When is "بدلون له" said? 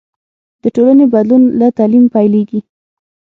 1.13-1.67